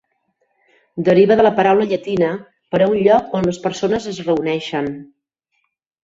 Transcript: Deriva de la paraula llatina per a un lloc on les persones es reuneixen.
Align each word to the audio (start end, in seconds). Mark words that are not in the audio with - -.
Deriva 1.09 1.35
de 1.41 1.43
la 1.47 1.51
paraula 1.59 1.85
llatina 1.91 2.29
per 2.75 2.79
a 2.81 2.87
un 2.93 2.95
lloc 3.07 3.35
on 3.39 3.45
les 3.49 3.59
persones 3.67 4.07
es 4.13 4.23
reuneixen. 4.31 4.89